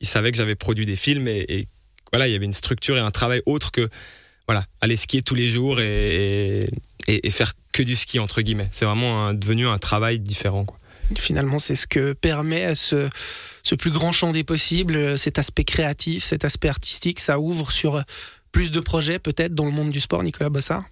ils 0.00 0.06
savaient 0.06 0.30
que 0.30 0.36
j'avais 0.36 0.54
produit 0.54 0.86
des 0.86 0.94
films 0.96 1.26
et, 1.26 1.44
et 1.48 1.66
voilà, 2.12 2.28
il 2.28 2.32
y 2.32 2.36
avait 2.36 2.44
une 2.44 2.52
structure 2.52 2.96
et 2.96 3.00
un 3.00 3.10
travail 3.10 3.42
autre 3.46 3.70
que 3.70 3.88
voilà, 4.46 4.66
aller 4.80 4.96
skier 4.96 5.22
tous 5.22 5.34
les 5.34 5.48
jours 5.48 5.80
et, 5.80 6.66
faire 7.30 7.54
que 7.72 7.82
du 7.82 7.96
ski 7.96 8.18
entre 8.18 8.42
guillemets. 8.42 8.68
C'est 8.70 8.84
vraiment 8.84 9.32
devenu 9.32 9.66
un 9.66 9.78
travail 9.78 10.20
différent. 10.20 10.66
Finalement, 11.16 11.58
c'est 11.58 11.74
ce 11.74 11.86
que 11.86 12.12
permet 12.12 12.74
ce, 12.74 13.08
ce 13.62 13.74
plus 13.74 13.90
grand 13.90 14.12
champ 14.12 14.32
des 14.32 14.44
possibles, 14.44 15.18
cet 15.18 15.38
aspect 15.38 15.64
créatif, 15.64 16.22
cet 16.24 16.44
aspect 16.44 16.68
artistique, 16.68 17.20
ça 17.20 17.38
ouvre 17.38 17.70
sur 17.70 18.02
plus 18.50 18.70
de 18.70 18.80
projets 18.80 19.18
peut-être 19.18 19.54
dans 19.54 19.64
le 19.64 19.72
monde 19.72 19.90
du 19.90 20.00
sport, 20.00 20.22
Nicolas 20.22 20.50
Bossard? 20.50 20.84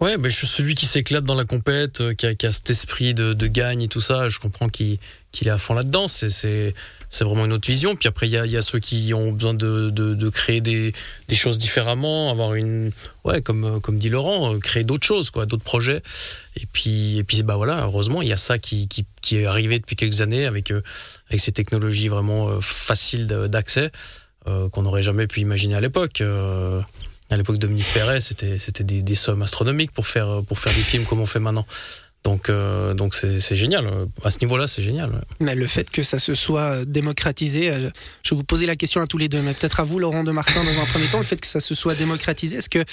Ouais, 0.00 0.16
ben, 0.16 0.30
je 0.30 0.36
suis 0.36 0.46
celui 0.46 0.74
qui 0.74 0.86
s'éclate 0.86 1.24
dans 1.24 1.34
la 1.34 1.44
compète, 1.44 2.00
euh, 2.00 2.14
qui 2.14 2.24
a, 2.24 2.34
qui 2.34 2.46
a 2.46 2.52
cet 2.52 2.70
esprit 2.70 3.12
de, 3.12 3.34
de 3.34 3.46
gagne 3.46 3.82
et 3.82 3.88
tout 3.88 4.00
ça. 4.00 4.30
Je 4.30 4.38
comprends 4.38 4.68
qu'il 4.70 4.98
qu'il 5.30 5.46
est 5.46 5.50
à 5.50 5.58
fond 5.58 5.74
là-dedans. 5.74 6.08
C'est, 6.08 6.74
vraiment 7.20 7.44
une 7.44 7.52
autre 7.52 7.66
vision. 7.66 7.94
Puis 7.96 8.08
après, 8.08 8.26
il 8.26 8.30
y 8.30 8.38
a, 8.38 8.46
y 8.46 8.56
a 8.56 8.62
ceux 8.62 8.78
qui 8.78 9.12
ont 9.12 9.32
besoin 9.32 9.52
de, 9.52 9.90
de, 9.90 10.14
de 10.14 10.28
créer 10.30 10.62
des, 10.62 10.94
des 11.28 11.36
choses 11.36 11.58
différemment, 11.58 12.30
avoir 12.30 12.54
une, 12.54 12.92
ouais, 13.24 13.42
comme, 13.42 13.64
euh, 13.64 13.78
comme 13.78 13.98
dit 13.98 14.08
Laurent, 14.08 14.54
euh, 14.54 14.58
créer 14.58 14.84
d'autres 14.84 15.06
choses, 15.06 15.28
quoi, 15.28 15.44
d'autres 15.44 15.62
projets. 15.62 16.02
Et 16.56 16.66
puis, 16.72 17.18
et 17.18 17.24
puis, 17.24 17.42
bah 17.42 17.56
voilà, 17.56 17.82
heureusement, 17.82 18.22
il 18.22 18.28
y 18.28 18.32
a 18.32 18.38
ça 18.38 18.58
qui, 18.58 18.88
qui, 18.88 19.04
qui 19.20 19.36
est 19.36 19.44
arrivé 19.44 19.78
depuis 19.78 19.96
quelques 19.96 20.22
années 20.22 20.46
avec, 20.46 20.70
avec 21.28 21.40
ces 21.40 21.52
technologies 21.52 22.08
vraiment 22.08 22.60
faciles 22.62 23.26
d'accès 23.26 23.92
euh, 24.48 24.70
qu'on 24.70 24.82
n'aurait 24.82 25.02
jamais 25.02 25.26
pu 25.26 25.40
imaginer 25.40 25.74
à 25.74 25.80
l'époque. 25.80 26.22
À 27.30 27.36
l'époque 27.36 27.56
de 27.56 27.60
Dominique 27.60 27.92
Perret, 27.94 28.20
c'était 28.20 28.58
c'était 28.58 28.84
des, 28.84 29.14
sommes 29.14 29.42
astronomiques 29.42 29.92
pour 29.92 30.06
faire 30.06 30.42
pour 30.46 30.58
faire 30.58 30.74
des 30.74 30.82
films 30.82 31.04
comme 31.04 31.20
on 31.20 31.26
fait 31.26 31.40
maintenant. 31.40 31.66
Donc 32.24 32.50
euh, 32.50 32.92
donc 32.92 33.14
c'est 33.14 33.56
génial. 33.56 33.88
À 34.24 34.30
ce 34.30 34.38
niveau-là, 34.42 34.68
c'est 34.68 34.82
génial. 34.82 35.10
ouais. 35.40 35.54
Le 35.54 35.66
fait 35.66 35.88
que 35.90 36.02
ça 36.02 36.18
se 36.18 36.34
soit 36.34 36.84
démocratisé, 36.84 37.70
euh, 37.70 37.90
je 38.22 38.34
vais 38.34 38.36
vous 38.36 38.44
poser 38.44 38.66
la 38.66 38.76
question 38.76 39.00
à 39.00 39.06
tous 39.06 39.16
les 39.16 39.28
deux, 39.28 39.40
mais 39.40 39.54
peut-être 39.54 39.80
à 39.80 39.84
vous, 39.84 39.98
Laurent 39.98 40.22
de 40.22 40.30
Martin, 40.30 40.62
dans 40.62 40.82
un 40.82 40.86
premier 40.86 41.06
temps, 41.06 41.18
le 41.18 41.24
fait 41.24 41.40
que 41.40 41.46
ça 41.46 41.60
se 41.60 41.74
soit 41.74 41.94
démocratisé, 41.94 42.58
est-ce 42.58 42.68
que 42.68 42.84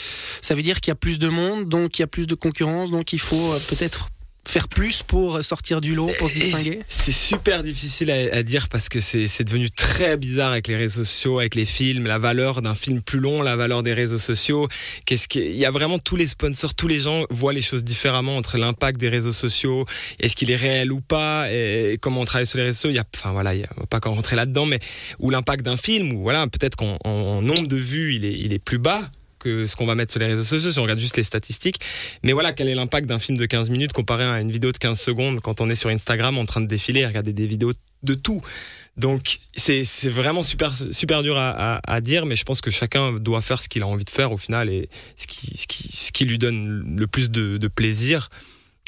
ça 0.42 0.56
veut 0.56 0.64
dire 0.64 0.80
qu'il 0.80 0.92
y 0.92 0.94
a 0.94 0.96
plus 0.96 1.20
de 1.20 1.28
monde, 1.28 1.68
donc 1.68 2.00
il 2.00 2.04
y 2.04 2.06
a 2.06 2.08
plus 2.08 2.26
de 2.26 2.36
concurrence, 2.36 2.90
donc 2.92 3.12
il 3.12 3.20
faut 3.20 3.54
euh, 3.54 3.60
peut-être 3.70 4.10
faire 4.48 4.68
plus 4.70 5.04
pour 5.04 5.44
sortir 5.44 5.82
du 5.82 5.94
lot, 5.94 6.10
pour 6.20 6.30
se 6.30 6.34
distinguer? 6.36 6.80
C'est 6.88 7.12
super 7.12 7.64
difficile 7.64 8.10
à, 8.12 8.36
à 8.38 8.44
dire 8.44 8.70
parce 8.70 8.90
que 8.90 9.00
c'est 9.02 9.44
devenu 9.44 9.70
très 9.70 10.18
bizarre 10.18 10.52
avec 10.54 10.68
les 10.68 10.76
réseaux 10.76 11.04
sociaux, 11.04 11.40
avec 11.40 11.54
les 11.56 11.66
films, 11.66 12.08
la 12.08 12.18
valeur 12.18 12.62
d'un 12.62 12.76
film 12.76 13.02
plus 13.02 13.20
long, 13.20 13.42
la 13.42 13.56
valeur 13.56 13.84
des 13.84 13.94
réseaux 13.94 14.18
sociaux. 14.18 14.68
Qu'est-ce 15.06 15.28
qu'il 15.28 15.56
y 15.56 15.66
a 15.66 15.72
vraiment 15.72 16.00
tous 16.00 16.16
les 16.16 16.28
sponsors, 16.28 16.74
tous 16.74 16.88
les 16.88 17.00
gens 17.00 17.26
voient 17.30 17.54
les 17.54 17.62
choses 17.62 17.84
différemment 17.84 18.38
entre 18.38 18.58
l'impact 18.58 19.00
des 19.00 19.10
réseaux 19.10 19.32
sociaux, 19.34 19.86
est-ce 20.20 20.36
qu'il 20.36 20.50
est 20.50 20.56
réel 20.56 20.92
ou 20.92 21.02
pas, 21.02 21.52
et 21.52 21.98
comment 22.02 22.22
on 22.22 22.26
travaille 22.26 22.48
sur 22.48 22.58
les 22.58 22.64
réseaux 22.66 22.76
sociaux. 22.76 22.90
Il 22.92 22.96
y 22.96 23.00
a, 23.00 23.06
enfin 23.16 23.32
voilà, 23.32 23.54
il 23.54 23.62
y 23.62 23.64
a, 23.64 23.70
on 23.78 23.82
va 23.82 23.88
pas 23.88 23.98
encore 23.98 24.16
rentrer 24.16 24.36
là-dedans, 24.36 24.66
mais 24.66 24.80
ou 25.20 25.30
l'impact 25.30 25.66
d'un 25.66 25.78
film, 25.78 26.14
ou 26.14 26.22
voilà, 26.22 26.48
peut-être 26.48 26.76
qu'en 26.76 26.98
en- 27.04 27.10
en 27.10 27.42
nombre 27.42 27.68
de 27.68 27.76
vues, 27.76 28.16
il 28.16 28.26
est, 28.26 28.34
il 28.34 28.54
est 28.54 28.60
plus 28.60 28.78
bas 28.78 29.10
ce 29.68 29.76
qu'on 29.76 29.86
va 29.86 29.96
mettre 29.96 30.12
sur 30.12 30.20
les 30.20 30.28
réseaux 30.28 30.44
sociaux 30.44 30.72
si 30.72 30.80
on 30.80 30.84
regarde 30.84 31.00
juste 31.00 31.18
les 31.18 31.24
statistiques. 31.24 31.80
Mais 32.24 32.34
voilà, 32.34 32.54
quel 32.54 32.68
est 32.68 32.76
l'impact 32.76 33.08
d'un 33.08 33.20
film 33.20 33.38
de 33.38 33.46
15 33.46 33.70
minutes 33.70 33.94
comparé 33.94 34.24
à 34.24 34.42
une 34.42 34.52
vidéo 34.52 34.72
de 34.72 34.78
15 34.78 35.00
secondes 35.00 35.42
quand 35.42 35.62
on 35.62 35.70
est 35.70 35.76
sur 35.76 35.90
Instagram 35.90 36.38
en 36.38 36.46
train 36.46 36.62
de 36.62 36.68
défiler 36.68 37.02
et 37.02 37.06
regarder 37.06 37.34
des 37.34 37.48
vidéos 37.48 37.74
de 38.04 38.14
tout? 38.14 38.42
Donc 38.98 39.38
c'est 39.56 39.84
vraiment 40.10 40.42
super 40.42 40.74
super 40.92 41.22
dur 41.22 41.36
à, 41.38 42.02
dire, 42.02 42.26
mais 42.26 42.36
je 42.36 42.44
pense 42.44 42.62
que 42.62 42.72
chacun 42.72 43.14
doit 43.14 43.42
faire 43.42 43.62
ce 43.62 43.70
qu'il 43.70 43.84
a 43.84 43.88
envie 43.88 44.06
de 44.06 44.10
faire 44.10 44.32
au 44.32 44.38
final 44.38 44.70
et 44.70 44.90
ce 45.16 45.28
qui, 45.28 45.56
ce 45.56 45.68
qui, 45.68 45.96
ce 45.96 46.12
qui 46.12 46.26
lui 46.26 46.40
donne 46.40 46.96
le 46.98 47.08
plus 47.08 47.30
de, 47.30 47.68
plaisir. 47.68 48.30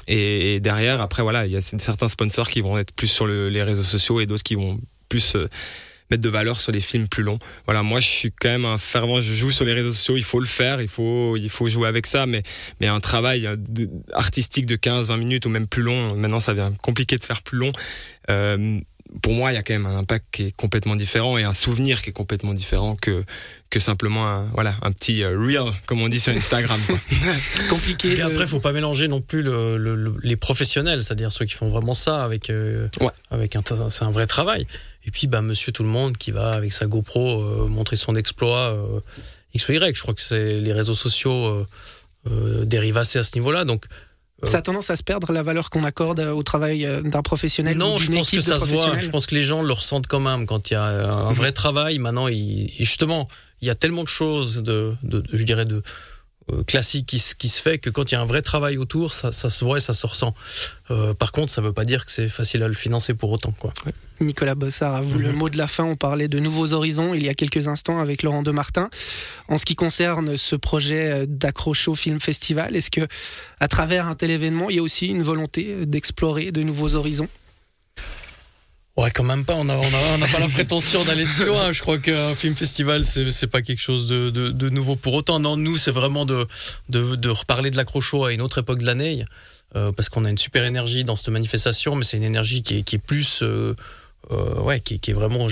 Et, 0.07 0.59
derrière, 0.59 1.01
après 1.01 1.21
voilà, 1.21 1.45
il 1.45 1.51
y 1.51 1.55
a 1.55 1.61
certains 1.61 2.09
sponsors 2.09 2.49
qui 2.49 2.61
vont 2.61 2.79
être 2.79 2.91
plus 2.93 3.07
sur 3.07 3.27
le- 3.27 3.49
les 3.49 3.61
réseaux 3.61 3.83
sociaux 3.83 4.19
et 4.19 4.25
d'autres 4.25 4.41
qui 4.41 4.55
vont 4.55 4.79
plus 5.09 5.35
euh, 5.35 5.47
mettre 6.09 6.23
de 6.23 6.29
valeur 6.29 6.59
sur 6.59 6.71
les 6.71 6.81
films 6.81 7.07
plus 7.07 7.23
longs. 7.23 7.39
Voilà, 7.65 7.83
moi 7.83 7.99
je 7.99 8.07
suis 8.07 8.31
quand 8.31 8.49
même 8.49 8.65
un 8.65 8.77
fervent, 8.77 9.21
je 9.21 9.33
joue 9.33 9.51
sur 9.51 9.65
les 9.65 9.73
réseaux 9.73 9.91
sociaux, 9.91 10.17
il 10.17 10.23
faut 10.23 10.39
le 10.39 10.45
faire, 10.45 10.81
il 10.81 10.87
faut, 10.87 11.35
il 11.37 11.49
faut 11.49 11.67
jouer 11.69 11.87
avec 11.87 12.05
ça, 12.07 12.25
mais, 12.25 12.43
mais 12.81 12.87
un 12.87 12.99
travail 12.99 13.47
de- 13.57 13.89
artistique 14.13 14.65
de 14.65 14.75
15-20 14.75 15.17
minutes 15.17 15.45
ou 15.45 15.49
même 15.49 15.67
plus 15.67 15.83
long, 15.83 16.15
maintenant 16.15 16.39
ça 16.39 16.53
devient 16.53 16.71
compliqué 16.81 17.17
de 17.17 17.23
faire 17.23 17.41
plus 17.43 17.57
long. 17.57 17.71
Euh, 18.29 18.79
pour 19.23 19.33
moi, 19.33 19.51
il 19.51 19.55
y 19.55 19.57
a 19.57 19.63
quand 19.63 19.73
même 19.73 19.87
un 19.87 19.97
impact 19.97 20.25
qui 20.31 20.43
est 20.47 20.55
complètement 20.55 20.95
différent 20.95 21.37
et 21.37 21.43
un 21.43 21.53
souvenir 21.53 22.01
qui 22.01 22.11
est 22.11 22.13
complètement 22.13 22.53
différent 22.53 22.95
que, 22.95 23.23
que 23.71 23.79
simplement 23.79 24.27
un, 24.27 24.45
voilà, 24.53 24.75
un 24.83 24.91
petit 24.91 25.23
euh, 25.23 25.37
reel, 25.37 25.71
comme 25.87 26.01
on 26.01 26.09
dit 26.09 26.19
sur 26.19 26.31
Instagram. 26.33 26.79
quoi. 26.85 26.97
Compliqué. 27.69 28.17
Et 28.17 28.21
après, 28.21 28.45
faut 28.45 28.59
pas 28.59 28.71
mélanger 28.71 29.07
non 29.07 29.21
plus 29.21 29.41
le- 29.41 29.77
le- 29.77 29.95
le- 29.95 30.15
les 30.23 30.35
professionnels, 30.35 31.01
c'est-à-dire 31.03 31.31
ceux 31.31 31.45
qui 31.45 31.55
font 31.55 31.69
vraiment 31.69 31.93
ça 31.95 32.23
avec 32.23 32.49
euh, 32.49 32.87
Ouais. 32.99 33.09
avec 33.31 33.55
un 33.55 33.63
c'est 33.89 34.03
un 34.03 34.11
vrai 34.11 34.27
travail. 34.27 34.67
Et 35.05 35.11
puis 35.11 35.27
bah 35.27 35.41
Monsieur 35.41 35.71
tout 35.71 35.83
le 35.83 35.89
monde 35.89 36.17
qui 36.17 36.31
va 36.31 36.51
avec 36.51 36.71
sa 36.73 36.85
GoPro 36.85 37.41
euh, 37.41 37.67
montrer 37.67 37.95
son 37.95 38.15
exploit 38.15 38.73
euh, 38.73 38.99
X 39.55 39.67
ou 39.69 39.71
Y. 39.73 39.95
Je 39.95 40.01
crois 40.01 40.13
que 40.13 40.21
c'est 40.21 40.59
les 40.59 40.73
réseaux 40.73 40.93
sociaux 40.95 41.45
euh, 41.47 41.67
euh, 42.29 42.65
dérivent 42.65 42.97
assez 42.97 43.17
à 43.17 43.23
ce 43.23 43.35
niveau-là. 43.35 43.65
Donc 43.65 43.85
Ça 44.43 44.59
a 44.59 44.61
tendance 44.61 44.89
à 44.89 44.95
se 44.95 45.03
perdre 45.03 45.31
la 45.33 45.43
valeur 45.43 45.69
qu'on 45.69 45.83
accorde 45.83 46.19
au 46.19 46.43
travail 46.43 46.85
euh, 46.85 47.01
d'un 47.01 47.21
professionnel. 47.21 47.77
Non, 47.77 47.95
ou 47.95 47.99
je 47.99 48.09
pense 48.11 48.29
que 48.31 48.39
ça 48.41 48.59
se 48.59 48.67
voit. 48.67 48.97
Je 48.99 49.09
pense 49.09 49.25
que 49.25 49.35
les 49.35 49.41
gens 49.41 49.61
le 49.61 49.73
ressentent 49.73 50.07
quand 50.07 50.19
même 50.19 50.45
quand 50.45 50.69
il 50.71 50.73
y 50.73 50.77
a 50.77 50.83
un 50.83 51.33
vrai 51.33 51.51
travail. 51.51 51.99
Maintenant, 51.99 52.27
il, 52.27 52.69
justement, 52.79 53.27
il 53.61 53.67
y 53.67 53.71
a 53.71 53.75
tellement 53.75 54.03
de 54.03 54.07
choses, 54.09 54.63
de, 54.63 54.93
de- 55.03 55.19
de- 55.19 55.23
je 55.33 55.43
dirais, 55.43 55.65
de 55.65 55.81
euh, 56.53 56.63
classiques 56.63 57.05
qui, 57.05 57.19
se- 57.19 57.35
qui 57.35 57.49
se 57.49 57.61
fait 57.61 57.77
que 57.77 57.89
quand 57.89 58.11
il 58.11 58.15
y 58.15 58.17
a 58.17 58.21
un 58.21 58.25
vrai 58.25 58.41
travail 58.41 58.77
autour, 58.77 59.13
ça, 59.13 59.31
ça 59.31 59.49
se 59.49 59.63
voit 59.65 59.77
et 59.77 59.81
ça 59.81 59.93
se 59.93 60.05
ressent. 60.07 60.33
Euh, 60.91 61.13
par 61.13 61.31
contre, 61.31 61.51
ça 61.51 61.61
ne 61.61 61.67
veut 61.67 61.73
pas 61.73 61.85
dire 61.85 62.05
que 62.05 62.11
c'est 62.11 62.29
facile 62.29 62.63
à 62.63 62.67
le 62.67 62.73
financer 62.73 63.13
pour 63.13 63.31
autant. 63.31 63.51
Quoi. 63.51 63.73
Nicolas 64.21 64.55
Bossard, 64.55 64.95
à 64.95 65.01
vous 65.01 65.17
le 65.19 65.29
Mhm. 65.31 65.35
mot 65.37 65.49
de 65.49 65.57
la 65.57 65.67
fin. 65.67 65.83
On 65.85 65.95
parlait 65.95 66.27
de 66.27 66.39
nouveaux 66.39 66.73
horizons 66.73 67.13
il 67.13 67.23
y 67.23 67.29
a 67.29 67.33
quelques 67.33 67.67
instants 67.67 67.99
avec 67.99 68.23
Laurent 68.23 68.43
Demartin. 68.43 68.89
En 69.47 69.57
ce 69.57 69.65
qui 69.65 69.75
concerne 69.75 70.35
ce 70.37 70.55
projet 70.55 71.11
euh, 71.11 71.25
d'Accrocho 71.27 71.95
Film 71.95 72.19
Festival, 72.19 72.75
est-ce 72.75 72.91
que 72.91 73.07
à 73.59 73.67
travers 73.67 74.07
un 74.07 74.15
tel 74.15 74.31
événement, 74.31 74.69
il 74.69 74.75
y 74.77 74.79
a 74.79 74.83
aussi 74.83 75.07
une 75.07 75.23
volonté 75.23 75.85
d'explorer 75.85 76.51
de 76.51 76.63
nouveaux 76.63 76.95
horizons? 76.95 77.27
Ouais, 78.99 79.11
quand 79.11 79.23
même 79.23 79.45
pas. 79.45 79.55
On 79.55 79.63
n'a 79.63 79.77
pas 80.29 80.39
la 80.39 80.49
prétention 80.49 81.01
d'aller 81.05 81.23
si 81.23 81.45
loin. 81.45 81.71
Je 81.71 81.81
crois 81.81 81.99
qu'un 81.99 82.35
film 82.35 82.53
festival, 82.53 83.05
c'est 83.05 83.47
pas 83.47 83.61
quelque 83.61 83.79
chose 83.79 84.07
de, 84.07 84.69
nouveau 84.69 84.97
pour 84.97 85.13
autant. 85.13 85.39
Non, 85.39 85.55
nous, 85.55 85.77
c'est 85.77 85.91
vraiment 85.91 86.25
de, 86.25 86.45
de, 86.89 87.15
de 87.15 87.29
reparler 87.29 87.71
de 87.71 87.77
l'accrocho 87.77 88.25
à 88.25 88.33
une 88.33 88.41
autre 88.41 88.57
époque 88.57 88.79
de 88.79 88.85
l'année. 88.85 89.23
Euh, 89.77 89.93
parce 89.93 90.09
qu'on 90.09 90.25
a 90.25 90.29
une 90.29 90.37
super 90.37 90.65
énergie 90.65 91.05
dans 91.05 91.15
cette 91.15 91.29
manifestation, 91.29 91.95
mais 91.95 92.03
c'est 92.03 92.17
une 92.17 92.23
énergie 92.23 92.61
qui 92.61 92.79
est, 92.79 92.81
qui 92.83 92.97
est 92.97 92.99
plus. 92.99 93.39
Euh, 93.41 93.73
euh, 94.31 94.61
ouais, 94.61 94.79
qui, 94.79 94.95
est 94.95 95.13
vraiment 95.13 95.47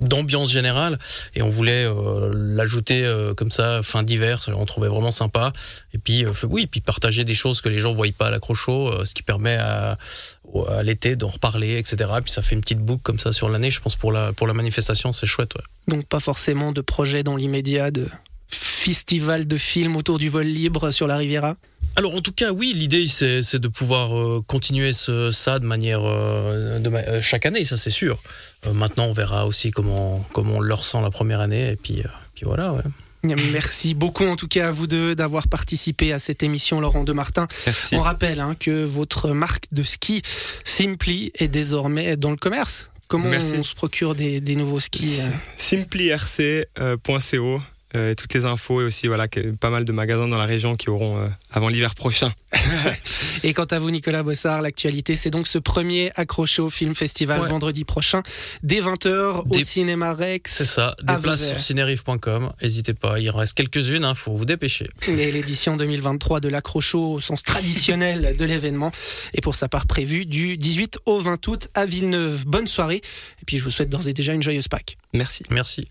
d'ambiance 0.00 0.52
générale. 0.52 0.98
Et 1.34 1.42
on 1.42 1.48
voulait 1.48 1.84
euh, 1.84 2.30
l'ajouter 2.32 3.04
euh, 3.04 3.34
comme 3.34 3.50
ça 3.50 3.82
fin 3.82 4.04
d'hiver, 4.04 4.40
on 4.54 4.64
trouvait 4.66 4.88
vraiment 4.88 5.10
sympa. 5.10 5.52
Et 5.94 5.98
puis 5.98 6.24
oui, 6.44 6.66
puis 6.66 6.80
partager 6.80 7.24
des 7.24 7.34
choses 7.34 7.60
que 7.60 7.68
les 7.68 7.78
gens 7.78 7.92
voient 7.92 8.06
pas 8.16 8.28
à 8.28 8.30
l'accrocho, 8.30 9.04
ce 9.04 9.14
qui 9.14 9.22
permet 9.22 9.56
à, 9.56 9.98
à 10.68 10.82
l'été 10.82 11.16
d'en 11.16 11.28
reparler, 11.28 11.78
etc. 11.78 12.10
Puis 12.22 12.30
ça 12.30 12.42
fait 12.42 12.54
une 12.54 12.60
petite 12.60 12.78
boucle 12.78 13.02
comme 13.02 13.18
ça 13.18 13.32
sur 13.32 13.48
l'année. 13.48 13.70
Je 13.70 13.80
pense 13.80 13.96
pour 13.96 14.12
la 14.12 14.32
pour 14.32 14.46
la 14.46 14.54
manifestation, 14.54 15.12
c'est 15.12 15.26
chouette. 15.26 15.54
Donc 15.88 16.06
pas 16.06 16.20
forcément 16.20 16.72
de 16.72 16.80
projet 16.80 17.22
dans 17.22 17.36
l'immédiat 17.36 17.90
de 17.90 18.08
festival 18.88 19.46
de 19.46 19.58
films 19.58 19.96
autour 19.96 20.18
du 20.18 20.30
vol 20.30 20.46
libre 20.46 20.92
sur 20.92 21.06
la 21.06 21.18
Riviera 21.18 21.56
alors 21.96 22.14
en 22.14 22.22
tout 22.22 22.32
cas 22.32 22.52
oui, 22.52 22.72
l'idée 22.74 23.06
c'est 23.06 23.56
de 23.56 23.68
pouvoir 23.68 24.16
euh, 24.16 24.40
continuer 24.46 24.94
ce, 24.94 25.30
ça 25.30 25.58
de 25.58 25.66
manière 25.66 26.00
euh, 26.04 26.78
de, 26.78 26.88
euh, 26.90 27.20
chaque 27.20 27.44
année, 27.44 27.64
ça 27.64 27.76
c'est 27.76 27.90
sûr. 27.90 28.18
Euh, 28.66 28.72
maintenant 28.72 29.06
on 29.06 29.12
verra 29.12 29.46
aussi 29.46 29.72
comment, 29.72 30.24
comment 30.32 30.56
on 30.56 30.60
le 30.60 30.72
ressent 30.72 31.00
la 31.00 31.10
première 31.10 31.40
année 31.40 31.72
et 31.72 31.76
puis, 31.76 31.98
euh, 31.98 32.08
puis 32.34 32.44
voilà. 32.44 32.72
Ouais. 32.72 32.82
Merci 33.52 33.94
beaucoup 33.94 34.24
en 34.24 34.36
tout 34.36 34.48
cas 34.48 34.68
à 34.68 34.70
vous 34.70 34.86
deux 34.86 35.14
d'avoir 35.14 35.48
participé 35.48 36.12
à 36.12 36.18
cette 36.18 36.42
émission 36.42 36.80
Laurent 36.80 37.04
de 37.04 37.12
Martin. 37.12 37.46
Merci. 37.66 37.96
On 37.96 38.02
rappelle 38.02 38.40
hein, 38.40 38.54
que 38.58 38.84
votre 38.84 39.30
marque 39.30 39.64
de 39.72 39.82
ski 39.82 40.22
Simply 40.64 41.32
est 41.34 41.48
désormais 41.48 42.16
dans 42.16 42.30
le 42.30 42.36
commerce. 42.36 42.90
Comment 43.08 43.28
Merci. 43.28 43.54
on 43.58 43.64
se 43.64 43.74
procure 43.74 44.14
des, 44.14 44.40
des 44.40 44.54
nouveaux 44.54 44.80
skis 44.80 45.20
euh 45.20 45.30
simplyrc.co 45.56 47.60
euh, 47.94 48.14
toutes 48.14 48.34
les 48.34 48.44
infos 48.44 48.80
et 48.82 48.84
aussi 48.84 49.06
voilà 49.08 49.28
que, 49.28 49.40
pas 49.52 49.70
mal 49.70 49.84
de 49.84 49.92
magasins 49.92 50.28
dans 50.28 50.36
la 50.38 50.44
région 50.44 50.76
qui 50.76 50.90
auront 50.90 51.18
euh, 51.18 51.28
avant 51.50 51.68
l'hiver 51.68 51.94
prochain. 51.94 52.32
Et 53.44 53.52
quant 53.54 53.64
à 53.64 53.78
vous, 53.78 53.90
Nicolas 53.90 54.22
Bossard, 54.22 54.62
l'actualité, 54.62 55.14
c'est 55.16 55.30
donc 55.30 55.46
ce 55.46 55.58
premier 55.58 56.10
Accrocho 56.16 56.68
Film 56.70 56.94
Festival 56.94 57.40
Ouais. 57.40 57.48
vendredi 57.48 57.84
prochain, 57.84 58.22
dès 58.62 58.80
20h 58.80 59.42
au 59.42 59.44
Des- 59.46 59.62
Cinéma 59.64 60.12
Rex. 60.12 60.52
C'est 60.52 60.64
ça, 60.64 60.96
des 60.98 61.14
places 61.18 61.40
Vauvert. 61.40 61.58
sur 61.58 61.60
cinerive.com, 61.60 62.52
n'hésitez 62.62 62.94
pas, 62.94 63.20
il 63.20 63.30
en 63.30 63.36
reste 63.36 63.54
quelques-unes, 63.54 64.06
il 64.08 64.14
faut 64.16 64.36
vous 64.36 64.44
dépêcher. 64.44 64.88
Et 65.06 65.30
l'édition 65.30 65.76
2023 65.76 66.40
de 66.40 66.48
l'Accrocho 66.48 67.12
au 67.14 67.20
sens 67.20 67.42
traditionnel 67.44 68.36
de 68.36 68.44
l'événement. 68.44 68.92
Et 69.34 69.40
pour 69.40 69.54
sa 69.54 69.68
part 69.68 69.86
prévue 69.86 70.26
du 70.26 70.56
18 70.56 70.98
au 71.06 71.20
20 71.20 71.46
août 71.48 71.68
à 71.74 71.86
Villeneuve. 71.86 72.44
Bonne 72.46 72.66
soirée. 72.66 72.96
Et 73.40 73.44
puis 73.46 73.58
je 73.58 73.62
vous 73.64 73.70
souhaite 73.70 73.88
d'ores 73.88 74.08
et 74.08 74.12
déjà 74.12 74.32
une 74.34 74.42
joyeuse 74.42 74.68
Pâques. 74.68 74.96
Merci. 75.14 75.44
Merci. 75.50 75.88